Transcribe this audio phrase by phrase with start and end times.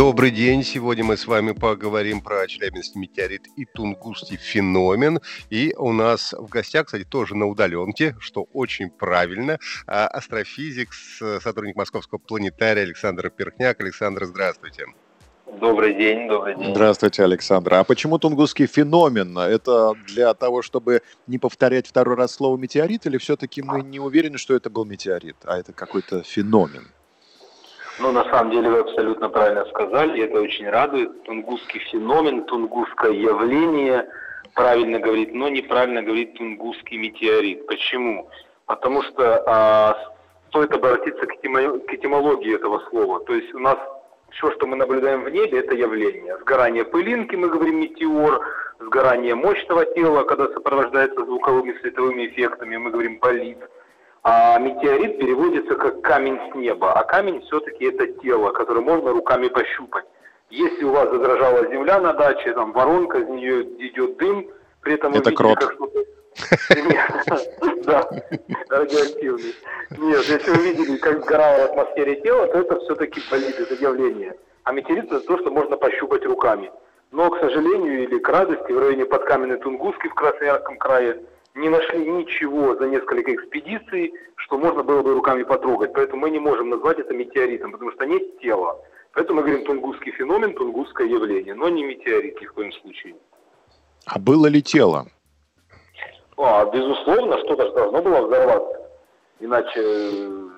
[0.00, 0.64] Добрый день.
[0.64, 5.20] Сегодня мы с вами поговорим про Челябинский метеорит и Тунгусский феномен.
[5.50, 11.76] И у нас в гостях, кстати, тоже на удаленке, что очень правильно, а, астрофизик, сотрудник
[11.76, 13.78] Московского планетария Александр Перхняк.
[13.82, 14.86] Александр, здравствуйте.
[15.60, 16.70] Добрый день, добрый день.
[16.70, 17.74] Здравствуйте, Александр.
[17.74, 19.36] А почему тунгусский феномен?
[19.36, 24.38] Это для того, чтобы не повторять второй раз слово метеорит, или все-таки мы не уверены,
[24.38, 26.88] что это был метеорит, а это какой-то феномен?
[28.00, 31.22] Ну, на самом деле вы абсолютно правильно сказали, и это очень радует.
[31.24, 34.08] Тунгусский феномен, тунгусское явление,
[34.54, 37.66] правильно говорит, но неправильно говорит тунгусский метеорит.
[37.66, 38.30] Почему?
[38.64, 39.96] Потому что а,
[40.48, 43.20] стоит обратиться к, к этимологии этого слова.
[43.24, 43.76] То есть у нас
[44.30, 46.38] все, что мы наблюдаем в небе, это явление.
[46.38, 48.40] Сгорание пылинки, мы говорим метеор,
[48.80, 53.58] сгорание мощного тела, когда сопровождается звуковыми световыми эффектами, мы говорим болид.
[54.22, 59.48] А метеорит переводится как камень с неба, а камень все-таки это тело, которое можно руками
[59.48, 60.04] пощупать.
[60.50, 64.48] Если у вас задрожала земля на даче, там воронка, из нее идет дым,
[64.82, 65.58] при этом это вы крот.
[65.58, 66.00] как что-то
[67.84, 68.08] да,
[68.68, 69.54] радиоактивный.
[69.98, 74.34] Нет, если вы видели, как сгорало в атмосфере тела, то это все-таки болит, это явление.
[74.64, 76.70] А метеорит это то, что можно пощупать руками.
[77.10, 81.22] Но, к сожалению, или к радости, в районе подкаменной Тунгуски в Красноярском крае
[81.60, 85.92] не нашли ничего за несколько экспедиций, что можно было бы руками потрогать.
[85.92, 88.76] Поэтому мы не можем назвать это метеоритом, потому что нет тела.
[89.12, 93.14] Поэтому мы говорим тунгусский феномен, тунгусское явление, но не метеорит ни в коем случае.
[94.06, 95.06] А было ли тело?
[96.36, 98.80] А, безусловно, что-то же должно было взорваться.
[99.40, 100.48] Иначе э,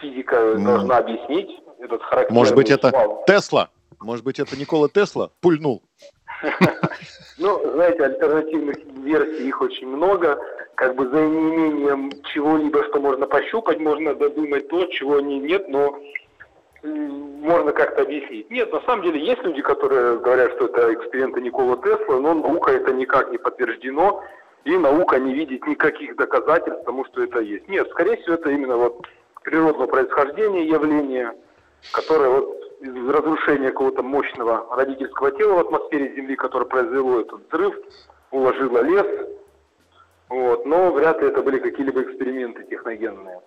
[0.00, 0.64] физика mm.
[0.64, 3.24] должна объяснить этот характерный Может быть, это вал.
[3.26, 3.68] Тесла?
[4.00, 5.82] Может быть, это Никола Тесла пульнул?
[7.38, 10.38] Ну, знаете, альтернативных версий их очень много.
[10.74, 15.98] Как бы за неимением чего-либо, что можно пощупать, можно додумать то, чего нет, но
[16.82, 18.50] можно как-то объяснить.
[18.50, 22.72] Нет, на самом деле есть люди, которые говорят, что это эксперименты Никола Тесла, но наука
[22.72, 24.22] это никак не подтверждено
[24.64, 27.68] и наука не видит никаких доказательств тому, что это есть.
[27.68, 29.06] Нет, скорее всего, это именно вот
[29.42, 31.32] природного происхождения явление,
[31.92, 37.74] которое вот из разрушения какого-то мощного родительского тела в атмосфере Земли, которое произвело этот взрыв,
[38.32, 39.06] уложило лес,
[40.28, 43.40] вот, но вряд ли это были какие-либо эксперименты техногенные.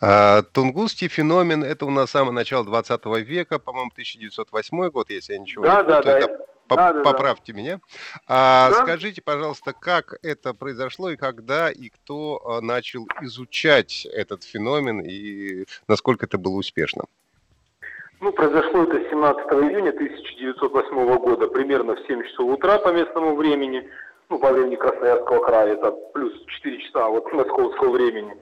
[0.00, 5.38] А, Тунгусский феномен, это у нас самое начало 20 века, по-моему, 1908 год, если я
[5.38, 6.20] ничего да, не да, путаю.
[6.20, 7.80] да, Это да, да, Поправьте меня.
[8.26, 8.82] А, Да.
[8.82, 15.66] Скажите, пожалуйста, как это произошло и когда и кто а, начал изучать этот феномен и
[15.88, 17.04] насколько это было успешно?
[18.22, 23.90] Ну, произошло это 17 июня 1908 года, примерно в 7 часов утра по местному времени,
[24.28, 28.32] ну, по времени Красноярского края, это плюс 4 часа вот московского времени.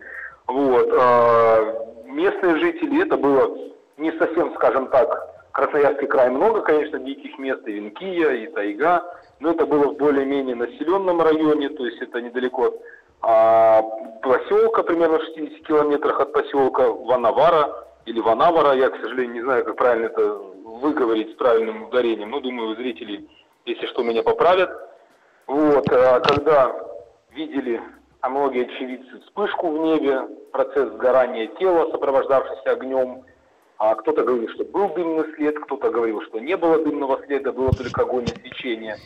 [0.48, 0.86] Вот.
[0.92, 3.56] а, местные жители, это было
[3.96, 9.02] не совсем, скажем так, Красноярский край много, конечно, диких мест, и Венкия, и Тайга,
[9.38, 12.74] но это было в более-менее населенном районе, то есть это недалеко от
[13.22, 13.82] а,
[14.20, 19.64] поселка, примерно в 60 километрах от поселка Ванавара, или Ванавара, я, к сожалению, не знаю,
[19.64, 20.34] как правильно это
[20.80, 23.28] выговорить с правильным ударением, но думаю, зрители,
[23.66, 24.70] если что, меня поправят.
[25.46, 26.74] Вот, а когда
[27.32, 27.80] видели,
[28.20, 30.20] а многие очевидцы, вспышку в небе,
[30.52, 33.24] процесс сгорания тела, сопровождавшийся огнем,
[33.78, 37.72] а кто-то говорил, что был дымный след, кто-то говорил, что не было дымного следа, было
[37.72, 38.96] только огонь и свечение.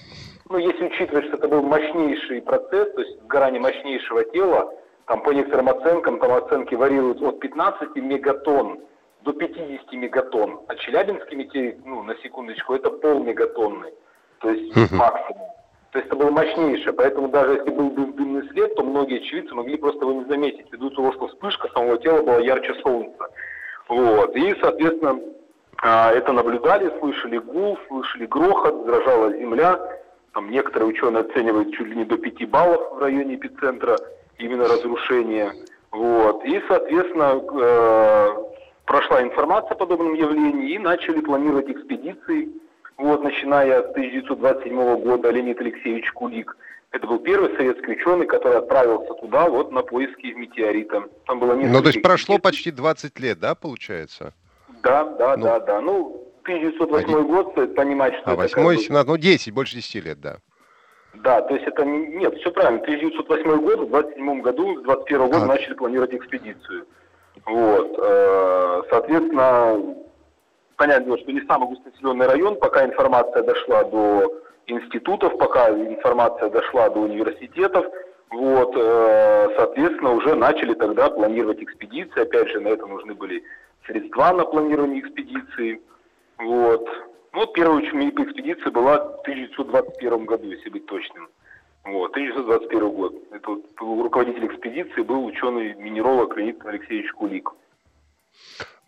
[0.48, 4.72] Но если учитывать, что это был мощнейший процесс, то есть сгорание мощнейшего тела,
[5.06, 8.80] там по некоторым оценкам, там оценки варьируют от 15 мегатонн
[9.24, 10.60] до 50 мегатонн.
[10.68, 13.92] А Челябинский метеорит, ну, на секундочку, это полмегатонны,
[14.40, 14.98] то есть Мгм.
[14.98, 15.48] максимум.
[15.92, 19.54] То есть это было мощнейшее, поэтому даже если был дым- дымный след, то многие очевидцы
[19.54, 23.28] могли просто его не заметить, ввиду того, что вспышка самого тела была ярче солнца.
[23.88, 24.34] Вот.
[24.36, 25.20] И, соответственно,
[25.82, 29.78] а, это наблюдали, слышали гул, слышали грохот, дрожала земля.
[30.32, 33.96] Там некоторые ученые оценивают чуть ли не до 5 баллов в районе эпицентра
[34.38, 35.52] именно разрушения.
[35.92, 36.44] Вот.
[36.44, 38.44] И, соответственно, э,
[38.84, 42.48] прошла информация о подобном явлении и начали планировать экспедиции.
[42.96, 46.56] Вот, начиная с 1927 года Леонид Алексеевич Кулик.
[46.92, 51.02] Это был первый советский ученый, который отправился туда вот на поиски метеорита.
[51.26, 54.32] Там было Ну, то несколько есть прошло почти 20 лет, да, получается?
[54.82, 55.44] Да, да, Ну.
[55.44, 55.80] да, да.
[55.80, 58.60] Ну, 1908 год, стоит понимать, что а, это...
[58.60, 60.36] 8 17, ну 10, больше 10 лет, да.
[61.14, 62.80] Да, то есть это не, нет, все правильно.
[62.82, 65.46] 1908 год, в 27 году, с 21 года а.
[65.46, 66.86] начали планировать экспедицию.
[67.46, 68.63] Вот, э,
[69.04, 69.96] соответственно,
[70.76, 77.00] понятно, что не самый густонаселенный район, пока информация дошла до институтов, пока информация дошла до
[77.00, 77.86] университетов,
[78.30, 82.22] вот, э, соответственно, уже начали тогда планировать экспедиции.
[82.22, 83.44] Опять же, на это нужны были
[83.86, 85.80] средства на планирование экспедиции.
[86.38, 86.84] Вот.
[87.32, 91.28] Ну, вот первая экспедиция была в 1921 году, если быть точным.
[91.84, 93.14] Вот, 1921 год.
[93.30, 97.50] Это вот руководитель экспедиции был ученый-минеролог Леонид Алексеевич Кулик.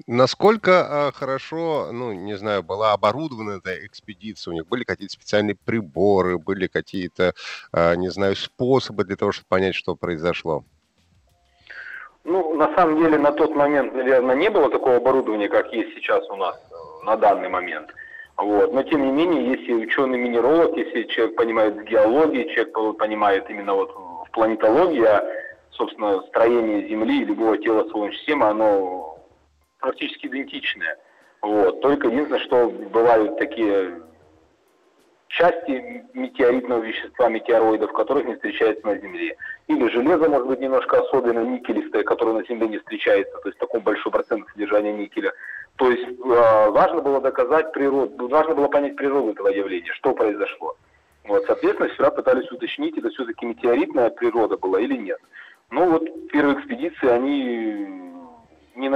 [0.09, 4.53] Насколько а, хорошо, ну, не знаю, была оборудована эта экспедиция?
[4.53, 7.35] У них были какие-то специальные приборы, были какие-то,
[7.73, 10.63] а, не знаю, способы для того, чтобы понять, что произошло?
[12.23, 16.29] Ну, на самом деле, на тот момент, наверное, не было такого оборудования, как есть сейчас
[16.31, 17.89] у нас э, на данный момент.
[18.37, 18.73] Вот.
[18.73, 23.91] Но, тем не менее, если ученый-минеролог, если человек понимает в геологии, человек понимает именно вот
[23.93, 25.25] в планетологии, а,
[25.71, 29.16] собственно, строение Земли и любого тела Солнечной системы, оно
[29.81, 30.97] практически идентичные.
[31.43, 31.81] Вот.
[31.81, 34.03] Только единственное, что бывают такие
[35.29, 39.37] части метеоритного вещества, метеороидов, которых не встречается на Земле.
[39.67, 43.81] Или железо, может быть, немножко особенно никелистое, которое на Земле не встречается, то есть такой
[43.81, 45.33] большой процент содержания никеля.
[45.77, 50.75] То есть э, важно было доказать природу, важно было понять природу этого явления, что произошло.
[51.25, 55.19] Вот, соответственно, вчера пытались уточнить, это все-таки метеоритная природа была или нет.
[55.71, 58.07] Но вот первые экспедиции, они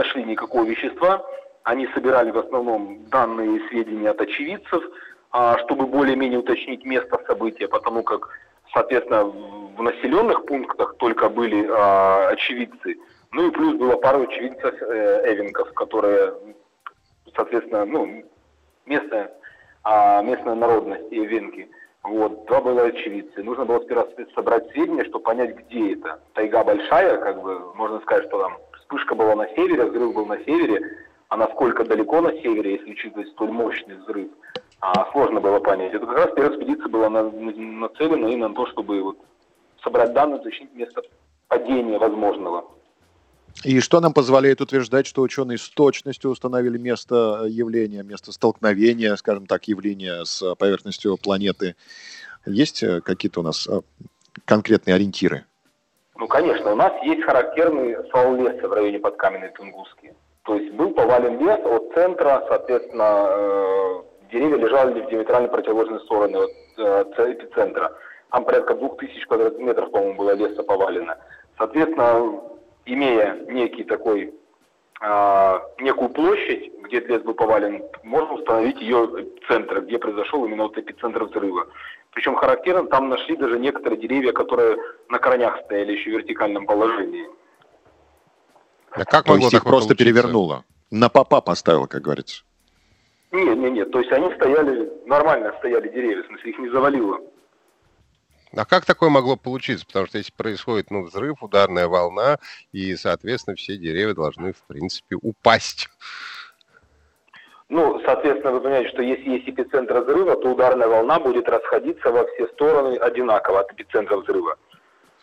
[0.01, 1.23] нашли никакого вещества.
[1.63, 4.83] Они собирали в основном данные и сведения от очевидцев,
[5.31, 8.31] а, чтобы более-менее уточнить место события, потому как,
[8.73, 12.97] соответственно, в населенных пунктах только были а, очевидцы.
[13.33, 16.35] Ну и плюс было пару очевидцев э, эвенков, которые,
[17.37, 18.25] соответственно, ну,
[18.87, 19.31] местная,
[19.85, 21.71] а, местная народность эвенки.
[22.03, 23.43] Вот, два было очевидцы.
[23.45, 26.21] Нужно было сперва собрать сведения, чтобы понять, где это.
[26.33, 28.59] Тайга большая, как бы, можно сказать, что там
[28.91, 30.99] вспышка была на севере, взрыв был на севере,
[31.29, 34.29] а насколько далеко на севере, если учитывать столь мощный взрыв,
[34.81, 35.95] а, сложно было понять.
[35.95, 39.19] Это как раз первая экспедиция была на, нацелена именно на то, чтобы вот,
[39.83, 41.03] собрать данные, уточнить место
[41.47, 42.65] падения возможного.
[43.65, 49.47] И что нам позволяет утверждать, что ученые с точностью установили место явления, место столкновения, скажем
[49.47, 51.77] так, явления с поверхностью планеты?
[52.47, 53.81] Есть э, какие-то у нас э,
[54.47, 55.45] конкретные ориентиры?
[56.21, 60.15] Ну, конечно, у нас есть характерный свал леса в районе Подкаменной Тунгусски.
[60.45, 66.37] То есть был повален лес от центра, соответственно, э, деревья лежали в диаметрально противоположные стороны
[66.37, 67.97] от э, эпицентра.
[68.31, 71.17] Там порядка двух тысяч квадратных метров, по-моему, было леса повалено.
[71.57, 72.39] Соответственно,
[72.85, 74.35] имея некий такой,
[75.01, 79.09] э, некую площадь, где лес был повален, можно установить ее
[79.49, 81.67] центр, где произошел именно вот эпицентр взрыва.
[82.13, 84.77] Причем характерно, там нашли даже некоторые деревья, которые
[85.09, 87.27] на корнях стояли еще в вертикальном положении.
[88.91, 89.95] А как То есть их просто получиться?
[89.97, 90.65] перевернуло?
[90.91, 92.43] На попа поставило, как говорится?
[93.31, 93.91] Нет, нет, нет.
[93.93, 97.21] То есть они стояли, нормально стояли деревья, в смысле их не завалило.
[98.57, 99.87] А как такое могло получиться?
[99.87, 102.39] Потому что если происходит ну, взрыв, ударная волна,
[102.73, 105.89] и, соответственно, все деревья должны, в принципе, упасть.
[107.71, 112.27] Ну, соответственно, вы понимаете, что если есть эпицентр взрыва, то ударная волна будет расходиться во
[112.27, 114.57] все стороны одинаково от эпицентра взрыва.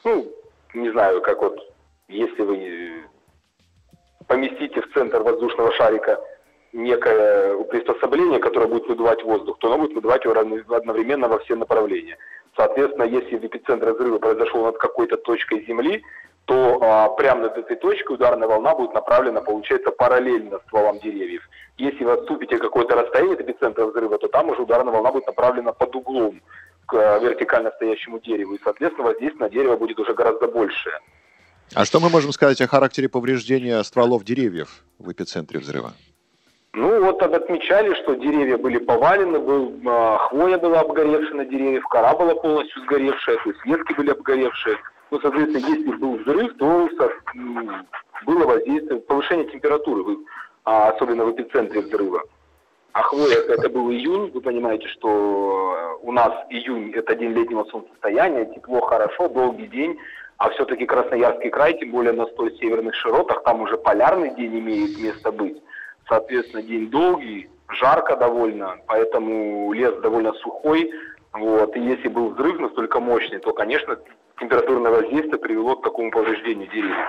[0.05, 0.31] Ну,
[0.73, 1.59] не знаю, как вот,
[2.07, 3.03] если вы
[4.27, 6.21] поместите в центр воздушного шарика
[6.71, 10.33] некое приспособление, которое будет выдувать воздух, то оно будет выдувать его
[10.73, 12.17] одновременно во все направления.
[12.55, 16.01] Соответственно, если в эпицентре взрыва произошел над какой-то точкой Земли,
[16.47, 21.41] то а, прямо над этой точкой ударная волна будет направлена, получается, параллельно стволам деревьев.
[21.77, 25.73] Если вы отступите какое-то расстояние от эпицентра взрыва, то там уже ударная волна будет направлена
[25.73, 26.41] под углом
[26.85, 28.55] к а, вертикально стоящему дереву.
[28.55, 30.97] И, соответственно, воздействие на дерево будет уже гораздо большее.
[31.75, 35.91] А что мы можем сказать о характере повреждения стволов деревьев в эпицентре взрыва?
[36.71, 42.15] Ну, вот отмечали, что деревья были повалены, был, э, хвоя была обгоревшая на деревьях, кора
[42.15, 44.77] была полностью сгоревшая, то есть ветки были обгоревшие.
[45.09, 46.89] Ну, соответственно, если был взрыв, то
[48.25, 50.17] было воздействие, повышение температуры,
[50.65, 52.21] а особенно в эпицентре взрыва.
[52.91, 58.45] А хвоя, это был июнь, вы понимаете, что у нас июнь– это день летнего солнцестояния,
[58.45, 59.97] тепло, хорошо, долгий день,
[60.37, 64.99] а все-таки Красноярский край, тем более на столь северных широтах, там уже полярный день имеет
[64.99, 65.61] место быть.
[66.07, 70.91] Соответственно, день долгий, жарко довольно, поэтому лес довольно сухой.
[71.33, 71.75] Вот.
[71.75, 73.97] И если был взрыв настолько мощный, то, конечно,
[74.39, 77.07] температурное воздействие привело к такому повреждению деревьев.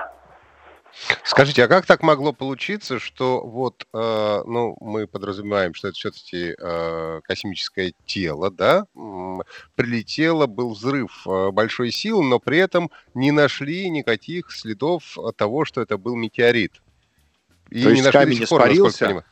[1.22, 6.54] Скажите, а как так могло получиться, что вот, э, ну, мы подразумеваем, что это все-таки
[6.58, 8.86] э, космическое тело, да,
[9.74, 15.82] прилетело, был взрыв э, большой силы, но при этом не нашли никаких следов того, что
[15.82, 16.80] это был метеорит.
[17.70, 19.24] И То не есть камень испарился,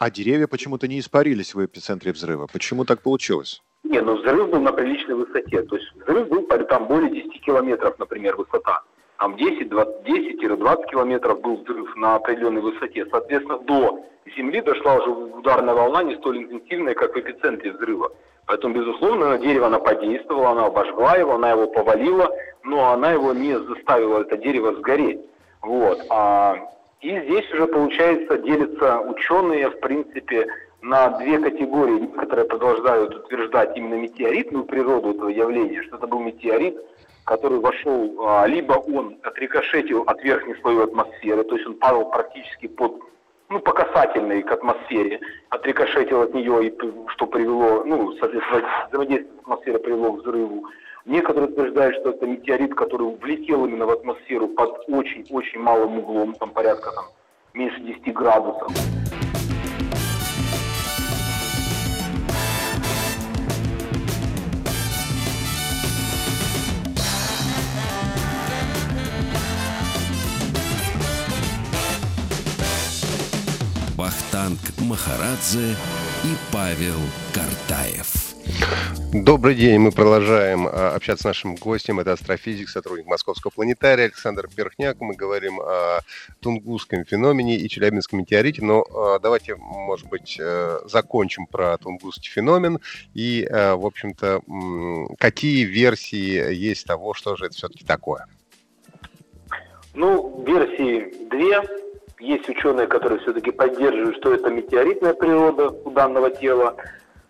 [0.00, 2.48] а деревья почему-то не испарились в эпицентре взрыва.
[2.48, 3.62] Почему так получилось?
[3.88, 5.62] Не, ну взрыв был на приличной высоте.
[5.62, 8.82] То есть взрыв был там более 10 километров, например, высота
[9.18, 13.04] там 10-20 километров был взрыв на определенной высоте.
[13.10, 14.04] Соответственно, до
[14.36, 18.12] Земли дошла уже ударная волна не столь интенсивная, как в эпицентре взрыва.
[18.46, 22.30] Поэтому, безусловно, на дерево она подействовала, она обожгла его, она его повалила,
[22.62, 25.20] но она его не заставила, это дерево, сгореть.
[25.62, 25.98] Вот.
[26.10, 26.56] А,
[27.00, 30.46] и здесь уже, получается, делятся ученые, в принципе,
[30.80, 32.00] на две категории.
[32.00, 36.76] Некоторые продолжают утверждать именно метеоритную природу этого явления, что это был метеорит,
[37.24, 42.68] который вошел, а, либо он отрикошетил от верхней слоя атмосферы, то есть он падал практически
[42.68, 43.02] под,
[43.48, 45.20] ну, по касательной к атмосфере,
[45.50, 50.64] отрикошетил от нее, и, что привело, ну, соответственно, взаимодействие атмосферы привело к взрыву.
[51.04, 56.50] Некоторые утверждают, что это метеорит, который влетел именно в атмосферу под очень-очень малым углом, там
[56.50, 57.06] порядка там,
[57.54, 58.72] меньше 10 градусов.
[74.48, 75.74] Вахтанг Махарадзе
[76.24, 76.96] и Павел
[77.34, 78.34] Картаев.
[79.12, 79.78] Добрый день.
[79.78, 82.00] Мы продолжаем а, общаться с нашим гостем.
[82.00, 85.00] Это астрофизик, сотрудник Московского планетария Александр Перхняк.
[85.00, 86.00] Мы говорим о
[86.40, 88.64] тунгусском феномене и челябинском метеорите.
[88.64, 92.78] Но а, давайте, может быть, э, закончим про тунгусский феномен.
[93.12, 94.42] И, э, в общем-то,
[95.18, 98.26] какие версии есть того, что же это все-таки такое?
[99.94, 101.87] Ну, версии две
[102.20, 106.76] есть ученые, которые все-таки поддерживают, что это метеоритная природа у данного тела.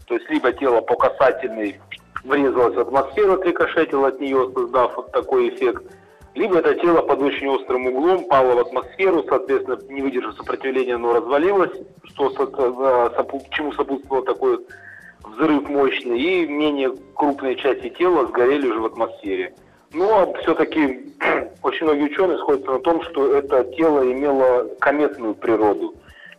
[0.07, 1.81] То есть либо тело по касательной
[2.25, 5.85] врезалось в атмосферу, отрикошетило от нее, создав вот такой эффект.
[6.35, 11.15] Либо это тело под очень острым углом пало в атмосферу, соответственно, не выдержав сопротивления, оно
[11.15, 11.73] развалилось,
[12.05, 12.31] что,
[13.51, 14.65] чему сопутствовал такой
[15.25, 19.55] взрыв мощный, и менее крупные части тела сгорели уже в атмосфере.
[19.93, 21.15] Но все-таки
[21.63, 25.95] очень многие ученые сходятся на том, что это тело имело кометную природу.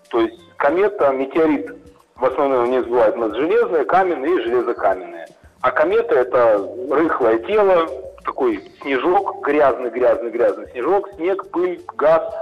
[0.10, 1.75] То есть комета, метеорит,
[2.15, 5.27] в основном не забывают у нас железное, каменное и железокаменное.
[5.62, 7.88] А комета это рыхлое тело,
[8.24, 12.34] такой снежок, грязный, грязный, грязный снежок, снег, пыль, газ.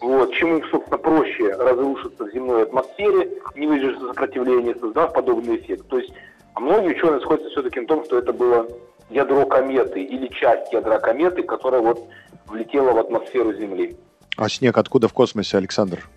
[0.00, 5.86] Вот, чему, собственно, проще разрушиться в земной атмосфере, не выдержав сопротивления, создав подобный эффект.
[5.88, 6.12] То есть,
[6.54, 8.66] а многие ученые сходятся все-таки на том, что это было
[9.12, 12.00] ядро кометы или часть ядра кометы, которая вот
[12.46, 13.96] влетела в атмосферу Земли.
[14.36, 16.08] А снег откуда в космосе, Александр?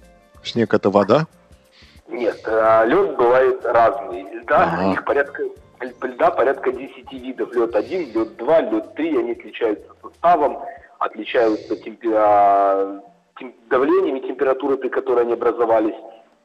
[0.43, 1.27] Снег это вода?
[2.07, 4.23] Нет, э, лед бывает разный.
[4.31, 4.93] Льда, ага.
[4.93, 5.43] их порядка,
[6.01, 7.53] льда порядка 10 видов.
[7.53, 10.59] Лед 1, лед 2, лед 3, они отличаются составом,
[10.99, 12.09] отличаются темпи...
[12.13, 13.01] А,
[13.39, 13.53] тем...
[13.69, 15.95] давлением и температурой, при которой они образовались.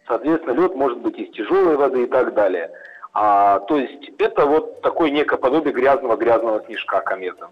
[0.09, 2.71] Соответственно, лед может быть из тяжелой воды и так далее.
[3.13, 7.51] А, то есть это вот такое некое подобие грязного-грязного снежка комета.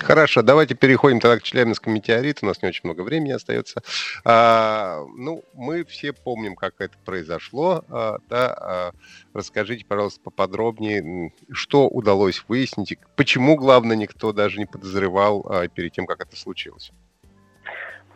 [0.00, 2.40] Хорошо, давайте переходим тогда к Челябинскому метеориту.
[2.42, 3.82] У нас не очень много времени остается.
[4.24, 7.84] А, ну, мы все помним, как это произошло.
[7.88, 8.90] А, да, а,
[9.32, 16.06] расскажите, пожалуйста, поподробнее, что удалось выяснить, почему, главное, никто даже не подозревал а, перед тем,
[16.06, 16.90] как это случилось.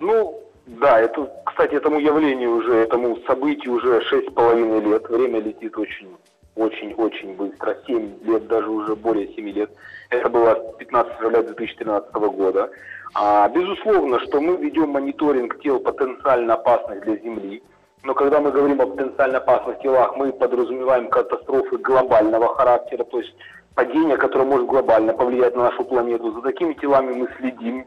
[0.00, 5.08] Ну, да, это, кстати, этому явлению уже, этому событию уже шесть с половиной лет.
[5.08, 6.16] Время летит очень
[6.56, 9.70] очень-очень быстро, 7 лет, даже уже более 7 лет.
[10.10, 12.70] Это было 15 февраля 2013 года.
[13.14, 17.62] А, безусловно, что мы ведем мониторинг тел потенциально опасных для Земли.
[18.02, 23.34] Но когда мы говорим о потенциально опасных телах, мы подразумеваем катастрофы глобального характера, то есть
[23.74, 26.32] падение, которое может глобально повлиять на нашу планету.
[26.32, 27.86] За такими телами мы следим,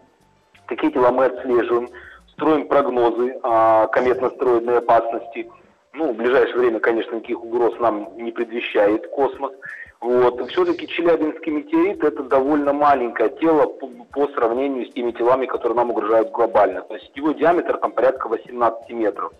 [0.67, 1.89] такие тела мы отслеживаем,
[2.33, 5.49] строим прогнозы о кометно-астероидной опасности–
[5.97, 9.51] ну, в ближайшее время, конечно, никаких угроз нам не предвещает космос.
[9.99, 10.49] Вот.
[10.51, 15.89] Все-таки Челябинский метеорит– это довольно маленькое тело по, по сравнению с теми телами, которые нам
[15.89, 16.81] угрожают глобально.
[16.81, 19.33] То есть его диаметр там порядка 18 метров.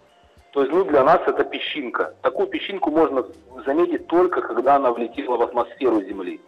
[0.52, 2.16] То есть ну, для нас это песчинка.
[2.24, 3.24] Такую песчинку можно
[3.64, 6.42] заметить только, когда она влетела в атмосферу Земли.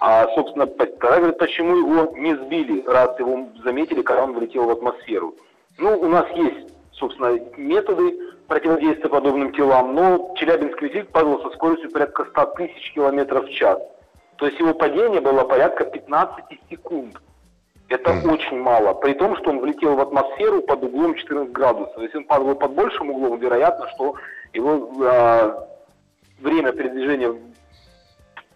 [0.00, 5.34] А, собственно, почему его не сбили, раз его заметили, когда он влетел в атмосферу?
[5.78, 11.90] Ну, у нас есть, собственно, методы противодействия подобным телам, но Челябинский метеорит падал со скоростью
[11.90, 13.78] порядка 100 тысяч километров в час.
[14.36, 17.16] То есть его падение было порядка 15 секунд.
[17.88, 18.32] Это mm.
[18.32, 18.94] очень мало.
[18.94, 22.02] При том, что он влетел в атмосферу под углом 14 градусов.
[22.02, 24.14] Если он падал под большим углом, вероятно, что
[24.52, 25.52] его э,
[26.40, 27.34] время передвижения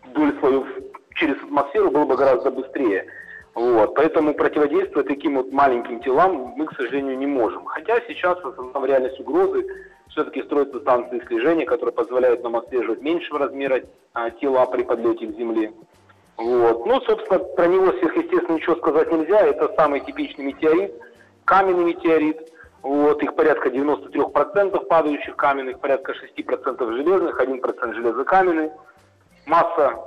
[0.04, 0.66] вдоль слоев
[1.14, 3.06] через атмосферу было бы гораздо быстрее.
[3.54, 3.94] Вот.
[3.94, 7.64] Поэтому противодействовать таким вот маленьким телам мы, к сожалению, не можем.
[7.66, 9.66] Хотя сейчас в реальность угрозы
[10.08, 13.82] все-таки строятся станции слежения, которые позволяют нам отслеживать меньшего размера
[14.14, 15.72] а, тела при подлете к Земле.
[16.36, 16.86] Вот.
[16.86, 19.40] Ну, собственно, про него сверхъестественно ничего сказать нельзя.
[19.40, 20.94] Это самый типичный метеорит,
[21.44, 22.52] каменный метеорит.
[22.82, 28.70] Вот, их порядка 93% падающих каменных, порядка 6% железных, 1% железокаменный.
[29.46, 30.00] Масса...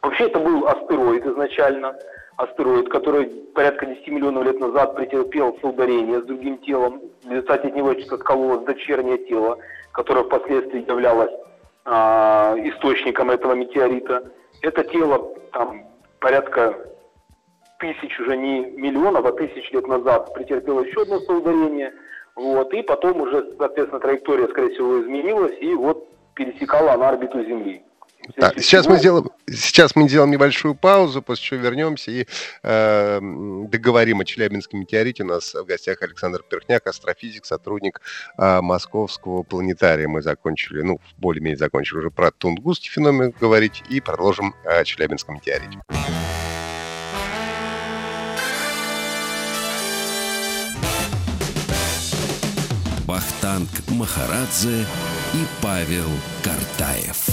[0.00, 1.96] Вообще это был астероид изначально.
[2.36, 7.00] Астероид, который порядка 10 миллионов лет назад претерпел соударение с другим телом.
[7.24, 9.58] В результате от него откололось дочернее тело,
[9.92, 11.30] которое впоследствии являлось
[11.84, 14.32] а, источником этого метеорита.
[14.62, 15.84] Это тело там
[16.20, 16.74] порядка
[17.78, 21.92] тысяч, уже не миллионов, а тысяч лет назад претерпело еще одно соударение.
[22.34, 27.84] Вот, и потом уже, соответственно, траектория, скорее всего, изменилась, и вот пересекала на орбиту Земли.
[28.36, 32.26] Так, сейчас мы сделаем, сейчас мы сделаем небольшую паузу, после чего вернемся и
[32.62, 35.24] э, договорим о Челябинском метеорите.
[35.24, 38.00] У нас в гостях Александр Перхняк, астрофизик, сотрудник
[38.38, 40.06] э, Московского планетария.
[40.06, 45.80] Мы закончили, ну, более-менее закончили уже про Тунгусский феномен говорить и продолжим о Челябинском метеорите.
[53.06, 54.86] Вахтанг Махарадзе
[55.34, 56.08] и Павел
[56.42, 57.31] Картаев.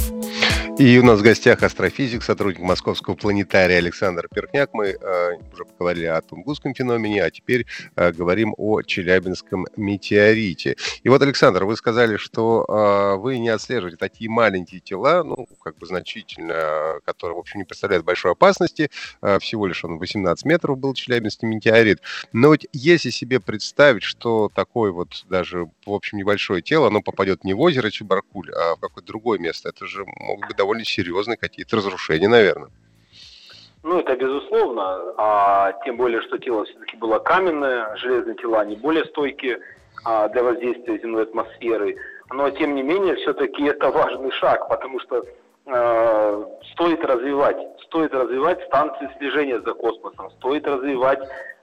[0.80, 4.74] И у нас в гостях астрофизик, сотрудник Московского планетария Александр Перкняк.
[4.74, 7.66] Мы э, уже поговорили о Тунгусском феномене, а теперь
[7.98, 10.78] э, говорим о Челябинском метеорите.
[11.04, 15.78] И вот, Александр, вы сказали, что э, вы не отслеживаете такие маленькие тела, ну, как
[15.78, 18.90] бы значительно, которые, в общем, не представляют большой опасности.
[19.22, 22.00] Э, всего лишь он 18 метров был Челябинский метеорит.
[22.32, 27.44] Но вот если себе представить, что такое вот даже, в общем, небольшое тело, оно попадет
[27.44, 30.86] не в озеро Чебаркуль, а в какое-то другое место, это же могут быть довольно довольно
[30.86, 32.70] серьезные какие-то разрушения, наверное.
[33.82, 35.14] Ну, это безусловно.
[35.18, 39.60] А, тем более, что тело все-таки было каменное, железные тела не более стойкие
[40.06, 41.98] а, для воздействия земной атмосферы.
[42.32, 45.26] Но, тем не менее, все-таки это важный шаг, потому что
[45.66, 51.20] э, стоит развивать, стоит развивать станции слежения за космосом, стоит развивать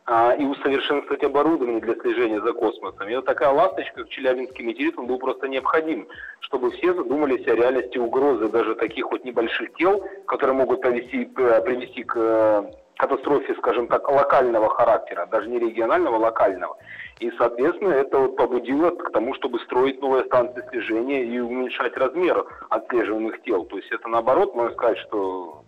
[0.08, 3.08] а, и усовершенствовать оборудование для слежения за космосом.
[3.08, 6.06] И вот такая ласточка, как Челябинский метеорит, был просто необходим,
[6.38, 11.60] чтобы все задумались о реальности угрозы даже таких вот небольших тел, которые могут привести, э,
[11.62, 16.76] привести к э, катастрофе, скажем так, локального характера, даже не регионального, локального.
[17.18, 22.46] И, соответственно, это вот побудило к тому, чтобы строить новые станции слежения и уменьшать размер
[22.70, 23.64] отслеживаемых тел.
[23.64, 25.64] То есть это наоборот, можно сказать, что,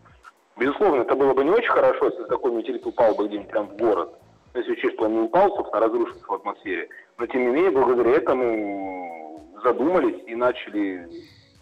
[0.56, 3.76] безусловно, это было бы не очень хорошо, если такой метеорит упал бы где-нибудь прямо в
[3.76, 4.14] город
[4.54, 6.88] если учесть, не упал, собственно, разрушился в атмосфере.
[7.18, 11.08] Но, тем не менее, благодаря этому задумались и начали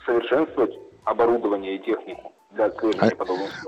[0.04, 3.16] совершенствовать оборудование и технику для отслеживания а...
[3.16, 3.64] подобных.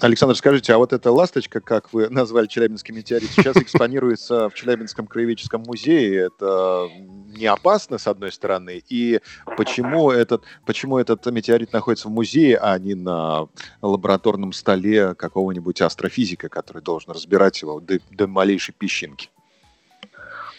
[0.00, 5.06] Александр, скажите, а вот эта ласточка, как вы назвали Челябинский метеорит, сейчас экспонируется в Челябинском
[5.06, 6.26] краеведческом музее.
[6.26, 6.88] Это
[7.34, 9.20] не опасно, с одной стороны, и
[9.56, 13.48] почему этот, почему этот метеорит находится в музее, а не на
[13.80, 19.30] лабораторном столе какого-нибудь астрофизика, который должен разбирать его до, до малейшей песчинки?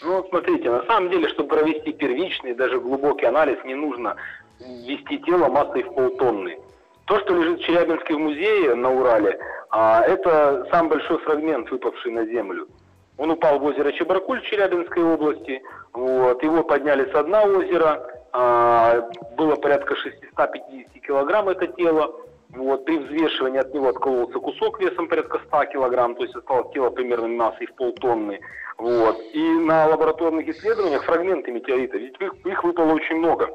[0.02, 4.16] Ну, смотрите, на самом деле, чтобы провести первичный, даже глубокий анализ, не нужно
[4.60, 6.58] ввести тело массой в полтонны.
[7.08, 9.38] То, что лежит в Челябинском музее на Урале,
[9.70, 12.68] а, это самый большой фрагмент, выпавший на землю.
[13.16, 15.62] Он упал в озеро Чебаркуль в Челябинской области.
[15.94, 16.42] Вот.
[16.42, 18.06] Его подняли с дна озера.
[18.32, 22.14] А, было порядка 650 килограмм это тело.
[22.50, 22.84] Вот.
[22.84, 27.28] При взвешивании от него откололся кусок весом порядка 100 килограмм, то есть осталось тело примерно
[27.28, 28.38] массой в полтонны.
[28.76, 29.18] Вот.
[29.32, 33.48] И на лабораторных исследованиях фрагменты метеорита, ведь их, их выпало очень много.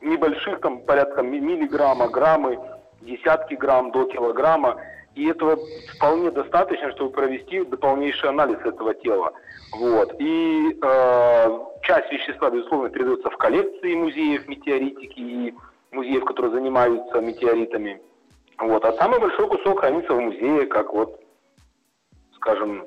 [0.00, 2.58] Небольших, там порядка миллиграмма, граммы,
[3.00, 4.80] десятки грамм до килограмма.
[5.14, 5.58] И этого
[5.96, 9.32] вполне достаточно, чтобы провести дальнейший анализ этого тела.
[9.72, 10.14] Вот.
[10.20, 15.54] И э, часть вещества, безусловно, передается в коллекции музеев метеоритики и
[15.90, 18.00] музеев, которые занимаются метеоритами.
[18.58, 18.84] Вот.
[18.84, 21.20] А самый большой кусок хранится в музее, как вот,
[22.36, 22.84] скажем,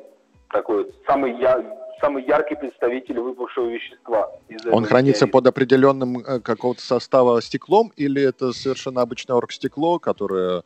[0.49, 1.59] такой самый я,
[2.01, 4.29] самый яркий представитель выпавшего вещества.
[4.71, 10.63] Он хранится под определенным э, какого-то состава стеклом или это совершенно обычное оргстекло, которое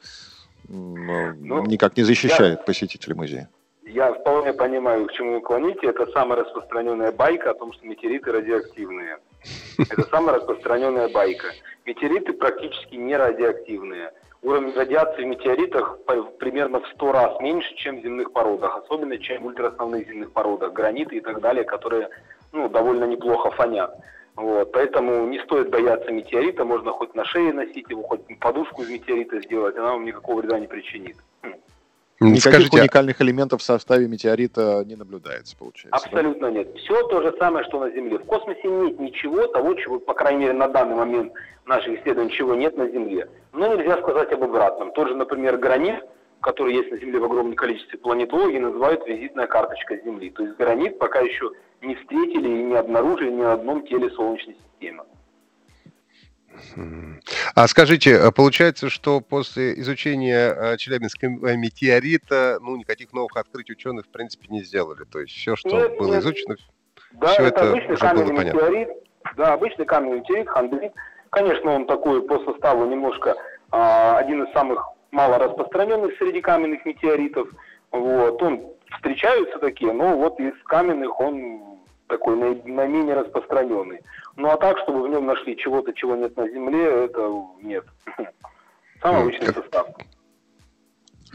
[0.68, 3.50] ну, никак не защищает я, посетителей музея?
[3.84, 5.88] Я вполне понимаю, к чему вы клоните.
[5.88, 9.20] Это самая распространенная байка о том, что метеориты радиоактивные.
[9.78, 11.48] Это самая распространенная байка.
[11.86, 14.12] Метеориты практически не радиоактивные.
[14.42, 16.00] Уровень радиации в метеоритах
[16.40, 20.74] примерно в 100 раз меньше, чем в земных породах, особенно чем в ультраосновных земных породах,
[20.74, 22.10] граниты и так далее, которые
[22.52, 23.96] ну, довольно неплохо фонят.
[24.36, 28.90] Вот, поэтому не стоит бояться метеорита, можно хоть на шее носить его, хоть подушку из
[28.90, 31.16] метеорита сделать, она вам никакого вреда не причинит.
[32.20, 36.06] Никаких Скажите, а уникальных элементов в составе метеорита не наблюдается, получается?
[36.06, 36.54] Абсолютно да?
[36.54, 36.76] нет.
[36.78, 38.20] Все то же самое, что на Земле.
[38.20, 41.34] В космосе нет ничего того, чего, по крайней мере, на данный момент
[41.66, 43.28] наших исследований, чего нет на Земле.
[43.52, 44.94] Но нельзя сказать об обратном.
[44.94, 46.06] Тот же, например, гранит,
[46.40, 50.30] который есть на Земле в огромном количестве, планетологи называют визитная карточка Земли.
[50.30, 51.52] То есть гранит пока еще
[51.82, 55.04] не встретили и не обнаружили ни на одном теле Солнечной системы.
[57.56, 64.06] А скажите, э, получается, что после изучения э, Челябинского метеорита, ну, никаких новых открытий ученых,
[64.06, 65.04] в принципе, не сделали?
[65.04, 66.24] То есть все, что нет, было нет.
[66.24, 66.56] изучено,
[67.12, 68.58] да, все это, это уже было понятно?
[68.58, 68.90] Метеорит,
[69.38, 70.92] да, обычный каменный метеорит, хандрит.
[71.30, 73.36] Конечно, он такой по составу немножко
[73.72, 77.50] а, один из самых мало распространенных среди каменных метеоритов.
[77.92, 78.62] Вот, он
[78.96, 84.02] встречаются такие, но вот из каменных он такой наименее распространенный.
[84.36, 87.86] Ну а так, чтобы в нем нашли чего-то, чего нет на Земле, это нет.
[89.02, 89.88] Самый обычный состав.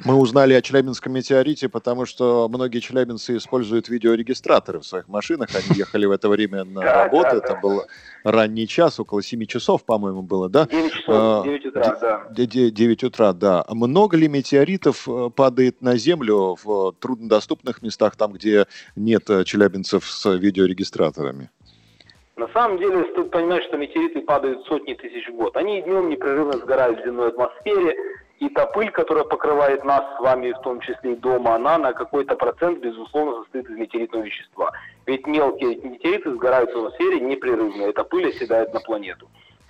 [0.04, 5.50] Мы узнали о Челябинском метеорите, потому что многие челябинцы используют видеорегистраторы в своих машинах.
[5.54, 7.36] Они ехали в это время на работу.
[7.36, 7.84] Это был
[8.24, 10.66] ранний час, около 7 часов, по-моему, было, да?
[10.66, 12.26] 9 часов, 9 утра, да.
[12.30, 13.64] 9 утра, да.
[13.68, 20.06] Много ли метеоритов э, падает на Землю в труднодоступных местах, там, где нет э, челябинцев
[20.06, 21.50] с видеорегистраторами?
[22.36, 25.56] На самом деле стоит понимать, что метеориты падают сотни тысяч в год.
[25.58, 27.94] Они днем непрерывно сгорают в земной атмосфере,
[28.40, 31.92] и та пыль, которая покрывает нас с вами, в том числе и дома, она на
[31.92, 34.72] какой-то процент, безусловно, состоит из метеоритного вещества.
[35.06, 39.28] Ведь мелкие метеориты сгорают в атмосфере непрерывно, эта пыль оседает на планету.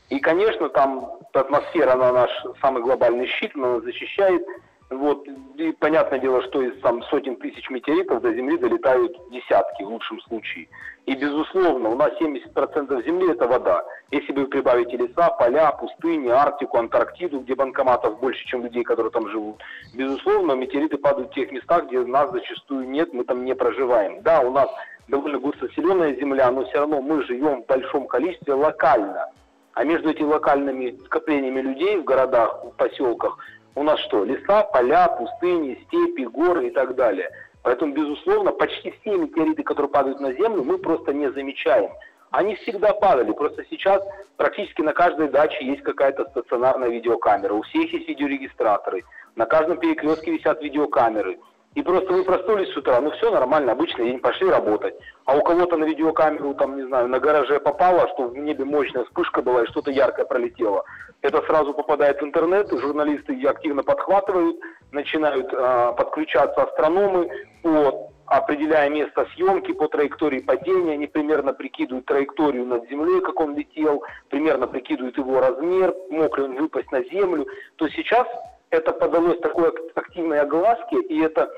[0.09, 2.31] И, конечно, там атмосфера, она наш
[2.61, 4.47] самый глобальный щит, она защищает
[4.91, 5.25] вот,
[5.57, 10.21] и понятное дело, что из там, сотен тысяч метеоритов до Земли долетают десятки в лучшем
[10.23, 10.67] случае.
[11.07, 13.85] И, безусловно, у нас 70% Земли– это вода.
[14.11, 19.29] Если вы прибавите леса, поля, пустыни, Арктику, Антарктиду, где банкоматов больше, чем людей, которые там
[19.29, 19.63] живут,
[19.95, 24.23] безусловно, метеориты падают в тех местах, где нас зачастую нет, мы там не проживаем.
[24.23, 24.69] Да, у нас
[25.07, 29.27] довольно густонаселенная Земля, но все равно мы живем в большом количестве локально.
[29.75, 33.39] А между этими локальными скоплениями людей в городах, в поселках–
[33.75, 34.25] у нас что?
[34.25, 37.31] Леса, поля, пустыни, степи, горы и так далее.
[37.63, 41.91] Поэтому, безусловно, почти все метеориты, которые падают на Землю, мы просто не замечаем.
[42.31, 44.03] Они всегда падали, просто сейчас
[44.37, 49.05] практически на каждой даче есть какая-то стационарная видеокамера, у всех есть видеорегистраторы,
[49.35, 51.39] на каждом перекрестке висят видеокамеры–
[51.75, 54.95] и просто вы проснулись с утра, ну все нормально, обычный день, пошли работать.
[55.25, 59.05] А у кого-то на видеокамеру, там, не знаю, на гараже попало, что в небе мощная
[59.05, 60.85] вспышка была и что-то яркое пролетело.
[61.23, 64.57] Это сразу попадает в интернет, журналисты активно подхватывают,
[64.91, 67.31] начинают э, подключаться астрономы
[67.63, 73.57] по определяя место съемки по траектории падения, они примерно прикидывают траекторию над землей, как он
[73.57, 77.47] летел, примерно прикидывают его размер, мог ли он выпасть на землю.
[77.75, 78.29] То сейчас
[78.71, 81.51] это подалось такой активной огласке, и это,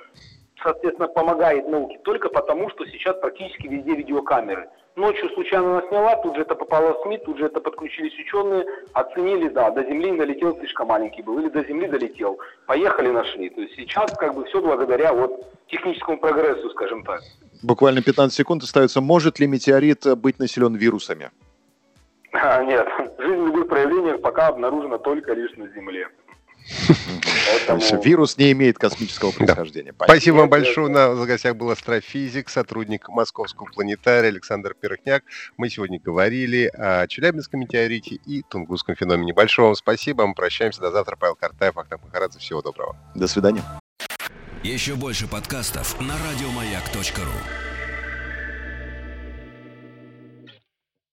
[0.62, 4.68] соответственно, помогает науке только потому, что сейчас практически везде видеокамеры.
[4.94, 8.66] Ночью случайно она сняла, тут же это попало в СМИ, тут же это подключились ученые,
[8.92, 13.48] оценили, да, до Земли долетел слишком маленький был, или до Земли долетел, поехали, нашли.
[13.48, 17.20] То есть сейчас как бы все благодаря вот техническому прогрессу, скажем так.
[17.62, 19.01] Буквально 15 секунд остается.
[19.01, 21.31] Может ли метеорит быть населен вирусами?
[22.35, 22.87] Нет,
[23.18, 26.09] жизнь в любых проявлениях пока обнаружена только лишь на Земле.
[27.66, 28.03] Поэтому...
[28.03, 29.92] Вирус не имеет космического происхождения.
[29.98, 30.05] Да.
[30.05, 30.88] Спасибо вам большое.
[30.88, 35.25] На в гостях был астрофизик, сотрудник Московского планетария Александр Перхняк.
[35.57, 39.33] Мы сегодня говорили о Челябинском метеорите и Тунгусском феномене.
[39.33, 40.27] Большое вам спасибо.
[40.27, 41.16] Мы прощаемся до завтра.
[41.16, 42.38] Павел Картаев, Ахтам Махарадзе.
[42.38, 42.96] Всего доброго.
[43.14, 43.62] До свидания.
[44.62, 47.71] Еще больше подкастов на радиомаяк.ру